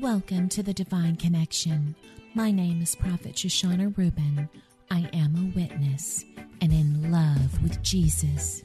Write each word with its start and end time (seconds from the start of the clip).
Welcome 0.00 0.48
to 0.50 0.62
the 0.62 0.74
Divine 0.74 1.14
Connection. 1.16 1.94
My 2.34 2.50
name 2.50 2.82
is 2.82 2.96
Prophet 2.96 3.36
Shoshana 3.36 3.96
Rubin. 3.96 4.48
I 4.90 5.08
am 5.12 5.36
a 5.36 5.56
witness 5.58 6.24
and 6.60 6.72
in 6.72 7.12
love 7.12 7.62
with 7.62 7.80
Jesus. 7.80 8.64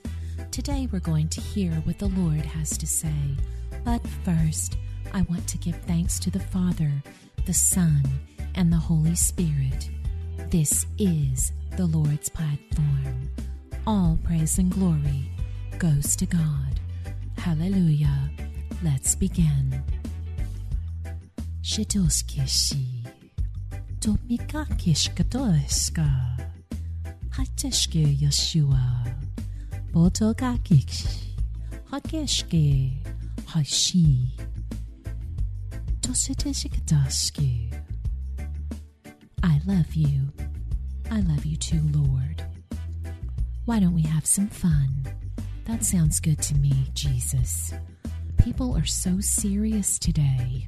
Today 0.50 0.89
we're 0.92 1.00
going 1.00 1.29
to 1.29 1.39
hear 1.39 1.71
what 1.84 2.00
the 2.00 2.07
Lord 2.07 2.42
has 2.42 2.76
to 2.79 2.88
say. 2.88 3.13
But 3.86 4.02
first, 4.26 4.78
I 5.13 5.21
want 5.23 5.47
to 5.50 5.60
give 5.60 5.76
thanks 5.81 6.18
to 6.20 6.31
the 6.31 6.39
Father, 6.39 6.91
the 7.46 7.54
Son, 7.54 8.02
and 8.55 8.73
the 8.73 8.77
Holy 8.77 9.16
Spirit. 9.16 9.88
This 10.50 10.88
is 10.98 11.52
the 11.77 11.86
Lord's 11.86 12.30
platform. 12.30 13.30
All 13.86 14.18
praise 14.23 14.57
and 14.57 14.71
glory 14.71 15.32
goes 15.77 16.16
to 16.16 16.25
God. 16.25 16.80
Hallelujah. 17.38 18.32
Let's 18.84 19.14
begin. 19.16 19.84
Shitoskishi. 21.62 23.05
Tomikakishkatoeska. 24.00 26.38
Hateshke 27.30 28.17
Yeshua. 28.17 29.13
Botogakish. 29.91 31.05
Hakeshke. 31.91 32.91
Hashi. 33.45 34.31
Tositishikataski. 36.02 37.73
I 39.44 39.62
love 39.66 39.94
you. 39.95 40.31
I 41.12 41.20
love 41.22 41.45
you 41.45 41.58
too, 41.58 41.81
Lord. 41.94 42.44
Why 43.66 43.80
don't 43.80 43.94
we 43.95 44.03
have 44.03 44.26
some 44.26 44.48
fun? 44.48 45.03
That 45.66 45.84
sounds 45.84 46.20
good 46.20 46.41
to 46.44 46.55
me, 46.55 46.73
Jesus. 46.94 47.73
People 48.38 48.76
are 48.78 48.86
so 48.86 49.20
serious 49.20 50.00
today. 50.00 50.67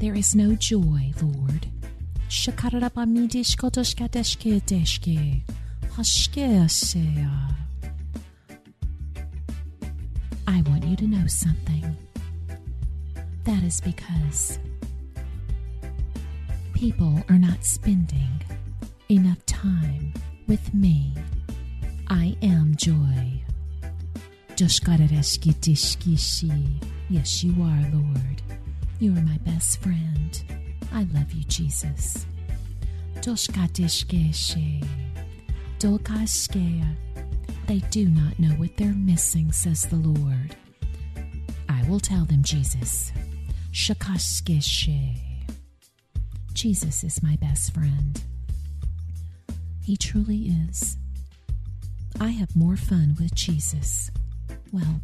There 0.00 0.14
is 0.14 0.34
no 0.34 0.54
joy, 0.54 1.12
Lord. 1.20 1.66
I 10.48 10.62
want 10.62 10.86
you 10.86 10.96
to 10.96 11.06
know 11.06 11.26
something. 11.26 11.98
That 13.44 13.62
is 13.62 13.82
because 13.82 14.58
people 16.72 17.22
are 17.28 17.38
not 17.38 17.62
spending 17.62 18.42
enough 19.10 19.44
time 19.44 20.14
with 20.48 20.72
me. 20.72 21.12
I 22.08 22.34
am 22.40 22.74
joy. 22.74 23.42
Yes, 27.10 27.44
you 27.44 27.52
are, 27.62 27.84
Lord. 27.92 28.39
You 29.00 29.16
are 29.16 29.22
my 29.22 29.38
best 29.38 29.80
friend. 29.80 30.44
I 30.92 31.06
love 31.14 31.32
you, 31.32 31.42
Jesus. 31.44 32.26
They 37.66 37.78
do 37.90 38.10
not 38.10 38.38
know 38.38 38.50
what 38.56 38.76
they're 38.76 38.92
missing, 38.92 39.52
says 39.52 39.86
the 39.86 39.96
Lord. 39.96 40.54
I 41.66 41.82
will 41.88 42.00
tell 42.00 42.26
them, 42.26 42.42
Jesus. 42.42 43.10
Jesus 46.52 47.02
is 47.02 47.22
my 47.22 47.36
best 47.36 47.72
friend. 47.72 48.22
He 49.82 49.96
truly 49.96 50.52
is. 50.68 50.98
I 52.20 52.28
have 52.28 52.54
more 52.54 52.76
fun 52.76 53.16
with 53.18 53.34
Jesus. 53.34 54.10
Well, 54.72 55.00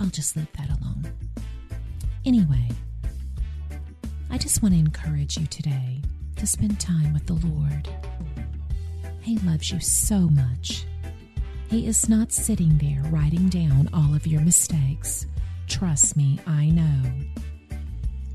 I'll 0.00 0.06
just 0.06 0.36
leave 0.36 0.50
that 0.54 0.70
alone. 0.70 1.06
Anyway, 2.28 2.68
I 4.28 4.36
just 4.36 4.62
want 4.62 4.74
to 4.74 4.78
encourage 4.78 5.38
you 5.38 5.46
today 5.46 6.02
to 6.36 6.46
spend 6.46 6.78
time 6.78 7.14
with 7.14 7.24
the 7.24 7.32
Lord. 7.32 7.88
He 9.22 9.38
loves 9.38 9.70
you 9.70 9.80
so 9.80 10.28
much. 10.28 10.84
He 11.70 11.86
is 11.86 12.06
not 12.06 12.30
sitting 12.30 12.76
there 12.76 13.00
writing 13.10 13.48
down 13.48 13.88
all 13.94 14.14
of 14.14 14.26
your 14.26 14.42
mistakes. 14.42 15.24
Trust 15.68 16.18
me, 16.18 16.38
I 16.46 16.68
know. 16.68 17.10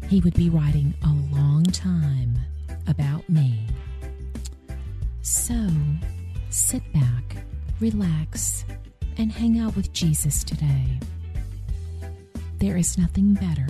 He 0.08 0.22
would 0.22 0.34
be 0.34 0.50
writing 0.50 0.96
a 1.04 1.36
long 1.36 1.62
time 1.62 2.36
about 2.88 3.30
me. 3.30 3.68
So, 5.22 5.68
sit 6.50 6.82
back, 6.94 7.38
relax, 7.80 8.66
and 9.20 9.32
hang 9.32 9.60
out 9.60 9.76
with 9.76 9.94
Jesus 9.94 10.44
today. 10.44 11.00
There 12.64 12.78
is 12.78 12.98
nothing 12.98 13.34
better. 13.34 13.68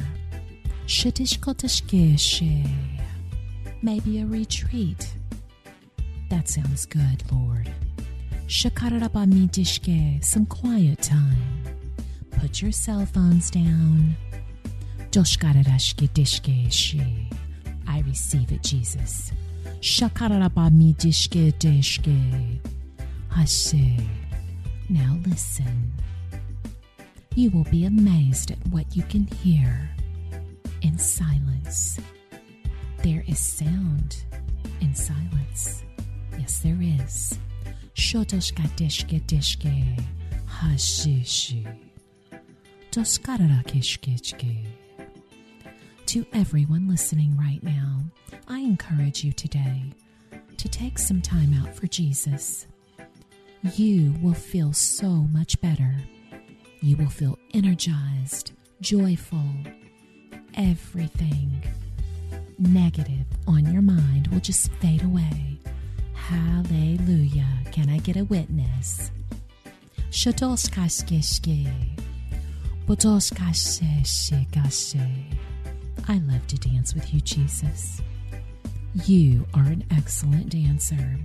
Maybe 3.82 4.22
a 4.22 4.26
retreat. 4.28 5.16
That 6.30 6.48
sounds 6.48 6.86
good, 6.86 7.24
Lord. 7.32 7.72
Some 10.22 10.46
quiet 10.46 11.02
time. 11.02 11.64
Put 12.40 12.62
your 12.62 12.72
cell 12.72 13.04
phones 13.08 13.50
down. 13.50 14.16
I 17.88 18.02
receive 18.02 18.52
it, 18.52 18.62
Jesus. 18.62 19.32
Now 24.88 25.18
listen. 25.26 25.94
You 27.36 27.50
will 27.50 27.64
be 27.64 27.86
amazed 27.86 28.52
at 28.52 28.60
what 28.68 28.96
you 28.96 29.02
can 29.04 29.26
hear 29.26 29.90
in 30.84 31.00
silence. 31.00 32.00
There 33.02 33.24
is 33.28 33.40
sound 33.44 34.24
in 34.82 34.94
silence. 34.94 35.84
Yes, 36.38 36.60
there 36.60 36.78
is. 36.80 37.40
Shotoshkateshke 37.96 39.22
deshke 39.26 40.00
hashishi. 40.48 41.66
Toskarara 42.92 43.64
To 46.06 46.26
everyone 46.34 46.88
listening 46.88 47.36
right 47.36 47.64
now, 47.64 48.02
I 48.48 48.60
encourage 48.60 49.24
you 49.24 49.34
today 49.34 49.92
to 50.58 50.70
take 50.70 51.00
some 51.00 51.22
time 51.22 51.54
out 51.56 51.74
for 51.76 51.88
Jesus. 51.88 52.68
You 53.76 54.14
will 54.22 54.36
feel 54.36 54.72
so 54.74 55.08
much 55.08 55.60
better. 55.62 55.96
You 56.84 56.98
will 56.98 57.10
feel 57.10 57.40
energized, 57.54 58.52
joyful. 58.82 59.48
Everything 60.54 61.64
negative 62.60 63.26
on 63.48 63.72
your 63.72 63.82
mind 63.82 64.28
will 64.28 64.42
just 64.42 64.70
fade 64.82 65.02
away. 65.02 65.58
Hallelujah. 66.14 67.48
Can 67.72 67.90
I 67.90 68.00
get 68.00 68.18
a 68.18 68.26
witness? 68.26 69.12
I 76.10 76.18
love 76.28 76.46
to 76.48 76.58
dance 76.58 76.94
with 76.94 77.14
you, 77.14 77.22
Jesus. 77.22 78.02
You 79.06 79.48
are 79.54 79.64
an 79.64 79.86
excellent 79.90 80.50
dancer. 80.50 81.18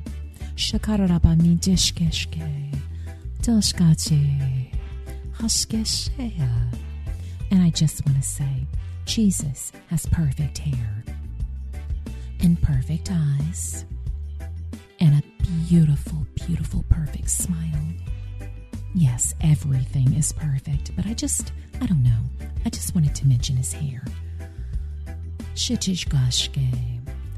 And 7.51 7.63
I 7.63 7.71
just 7.71 8.05
want 8.07 8.21
to 8.21 8.29
say, 8.29 8.67
Jesus 9.05 9.73
has 9.89 10.05
perfect 10.07 10.59
hair 10.59 11.05
and 12.41 12.61
perfect 12.61 13.11
eyes 13.13 13.85
and 15.01 15.15
a 15.15 15.23
beautiful, 15.69 16.27
beautiful, 16.35 16.85
perfect 16.89 17.31
smile. 17.31 17.57
Yes, 18.95 19.35
everything 19.41 20.13
is 20.15 20.33
perfect, 20.33 20.95
but 20.97 21.07
I 21.07 21.15
just, 21.15 21.53
I 21.81 21.87
don't 21.87 22.03
know. 22.03 22.19
I 22.67 22.71
just 22.71 22.95
wanted 22.95 23.15
to 23.15 23.27
mention 23.27 23.57
his 23.57 23.73
hair. 23.73 24.03
Shitishgashke. 25.55 26.69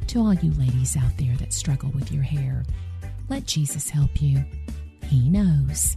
To 0.08 0.18
all 0.18 0.34
you 0.34 0.52
ladies 0.54 0.96
out 0.96 1.16
there 1.18 1.36
that 1.36 1.52
struggle 1.52 1.90
with 1.90 2.10
your 2.10 2.22
hair, 2.24 2.64
let 3.28 3.46
Jesus 3.46 3.88
help 3.88 4.20
you. 4.20 4.44
He 5.04 5.28
knows. 5.28 5.96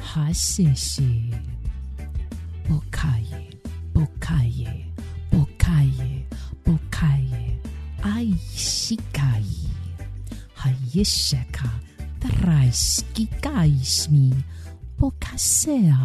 Hashishi. 0.00 1.34
Bokaye, 2.68 3.50
bokaye, 3.94 4.84
bokaye, 5.32 6.24
bokaye. 6.64 7.44
Aishikaye. 8.02 9.68
Hayesheka. 10.60 11.70
Traiskikaismi. 12.20 14.28
Pokasea. 14.98 16.02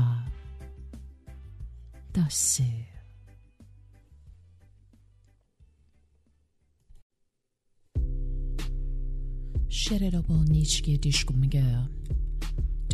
Dase. 2.13 2.71
شعر 9.69 10.09
را 10.09 10.21
با 10.21 10.43
نیچگی 10.43 10.97
دیشکو 10.97 11.33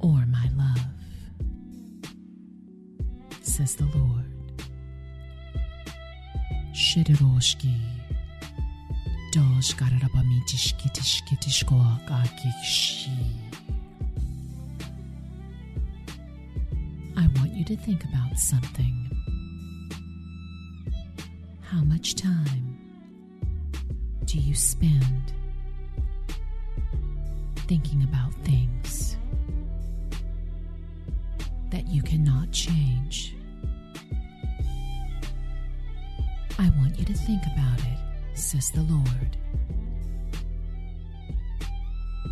or 0.00 0.26
my 0.26 0.48
love? 0.56 0.86
Says 3.42 3.76
the 3.76 3.86
Lord. 3.86 4.24
Shidoroshki. 6.72 7.76
Dosh 9.32 9.74
I 17.16 17.28
want 17.36 17.52
you 17.54 17.64
to 17.66 17.76
think 17.76 18.02
about 18.04 18.36
something. 18.38 18.96
How 21.60 21.82
much 21.84 22.16
time 22.16 22.76
do 24.24 24.38
you 24.38 24.54
spend 24.54 25.32
thinking 27.68 28.02
about 28.02 28.34
things 28.44 28.69
that 31.70 31.86
you 31.86 32.02
cannot 32.02 32.50
change? 32.52 33.34
I 36.58 36.70
want 36.76 36.98
you 36.98 37.04
to 37.04 37.14
think 37.14 37.42
about 37.54 37.78
it 37.80 37.98
says 38.40 38.70
the 38.70 38.82
Lord. 38.82 39.36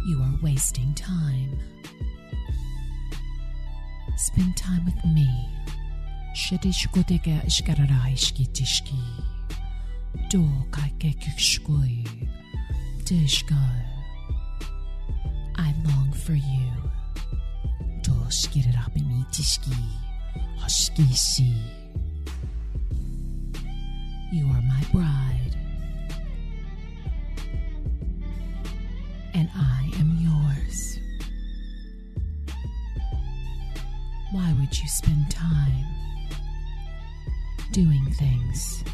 You 0.06 0.20
are 0.22 0.38
wasting 0.42 0.94
time. 0.94 1.58
Spend 4.16 4.56
time 4.56 4.84
with 4.84 5.04
me. 5.04 5.28
Shadishkodega 6.34 7.44
ishkararaishkitishki. 7.46 9.00
Do 10.30 10.48
kaikekukshkoi. 10.70 12.06
Dishko. 13.04 13.62
I 15.56 15.74
long 15.84 16.12
for 16.12 16.32
you. 16.32 16.67
Do 18.28 18.34
shkirarapinitishki. 18.34 19.74
Hoshkishi. 20.60 21.54
You 24.30 24.44
are 24.48 24.62
my 24.62 24.82
bride. 24.92 25.56
and 29.34 29.48
I 29.54 29.90
am 29.98 30.18
yours. 30.18 30.98
Why 34.32 34.54
would 34.58 34.76
you 34.76 34.88
spend 34.88 35.30
time 35.30 35.86
doing 37.72 38.04
things 38.18 38.84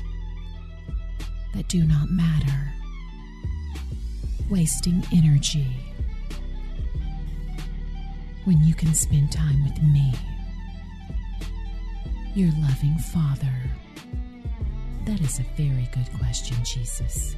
that 1.55 1.67
do 1.69 1.83
not 1.85 2.11
matter, 2.11 2.73
wasting 4.51 5.03
energy 5.13 5.94
when 8.45 8.63
you 8.63 8.75
can 8.75 8.93
spend 8.95 9.33
time 9.33 9.65
with 9.65 9.83
me, 9.83 10.15
your 12.35 12.51
loving 12.61 12.97
Father? 12.99 13.53
That 15.07 15.21
is 15.21 15.39
a 15.39 15.45
very 15.57 15.89
good 15.93 16.09
question, 16.19 16.57
Jesus. 16.65 17.37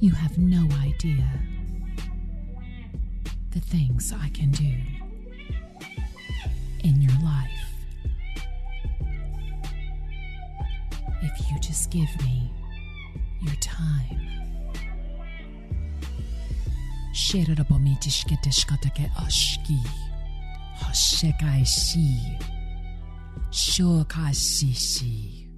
You 0.00 0.10
have 0.12 0.36
no 0.38 0.68
idea 0.82 1.24
the 3.50 3.60
things 3.60 4.12
I 4.12 4.28
can 4.30 4.50
do 4.50 4.74
in 6.84 7.00
your 7.00 7.18
life. 7.22 7.55
If 11.26 11.50
you 11.50 11.58
just 11.60 11.90
give 11.90 12.08
me 12.24 12.52
your 13.40 13.54
time. 13.56 14.20
Sherabomitisketeshkatake 17.14 19.10
ashki. 19.24 19.80
Hoshekai 20.80 21.64
shi. 21.66 22.38
Shokai 23.50 24.34
shishi. 24.34 25.48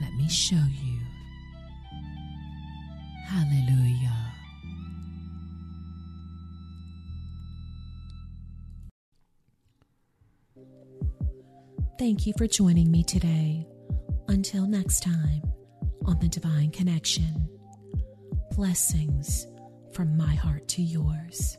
Let 0.00 0.12
me 0.14 0.28
show 0.28 0.56
you. 0.84 0.98
Hallelujah. 3.28 3.87
Thank 11.98 12.26
you 12.28 12.32
for 12.38 12.46
joining 12.46 12.92
me 12.92 13.02
today. 13.02 13.66
Until 14.28 14.68
next 14.68 15.00
time 15.00 15.42
on 16.04 16.16
The 16.20 16.28
Divine 16.28 16.70
Connection, 16.70 17.48
blessings 18.52 19.48
from 19.92 20.16
my 20.16 20.32
heart 20.32 20.68
to 20.68 20.82
yours. 20.82 21.56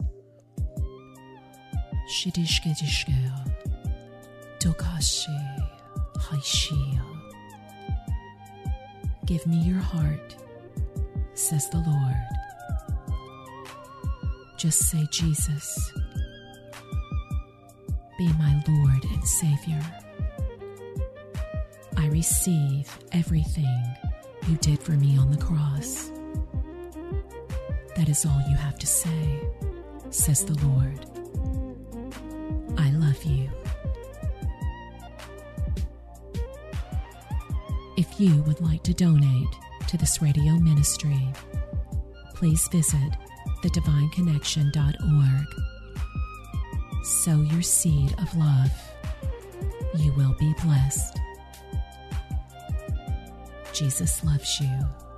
Shidishkedishkea, 2.09 3.53
Dokashi, 4.59 5.69
Haishia. 6.15 7.03
Give 9.25 9.45
me 9.45 9.57
your 9.57 9.79
heart, 9.79 10.37
says 11.33 11.69
the 11.69 11.83
Lord. 11.85 12.15
Just 14.57 14.89
say, 14.89 15.05
Jesus, 15.11 15.91
be 18.17 18.31
my 18.39 18.63
Lord 18.65 19.03
and 19.03 19.27
Savior. 19.27 19.81
Receive 22.09 22.97
everything 23.11 23.83
you 24.47 24.57
did 24.57 24.81
for 24.81 24.93
me 24.93 25.15
on 25.17 25.29
the 25.29 25.37
cross. 25.37 26.09
That 27.95 28.09
is 28.09 28.25
all 28.25 28.41
you 28.49 28.55
have 28.57 28.79
to 28.79 28.87
say, 28.87 29.47
says 30.09 30.43
the 30.43 30.57
Lord. 30.65 31.05
I 32.79 32.89
love 32.91 33.23
you. 33.23 33.47
If 37.95 38.19
you 38.19 38.41
would 38.43 38.59
like 38.59 38.81
to 38.83 38.93
donate 38.93 39.47
to 39.87 39.97
this 39.97 40.19
radio 40.19 40.53
ministry, 40.53 41.31
please 42.33 42.67
visit 42.69 43.11
thedivineconnection.org. 43.63 45.45
Sow 47.03 47.41
your 47.53 47.61
seed 47.61 48.15
of 48.19 48.35
love. 48.35 48.71
You 49.95 50.11
will 50.13 50.35
be 50.39 50.53
blessed. 50.63 51.18
Jesus 53.79 54.25
loves 54.25 54.59
you. 54.59 55.08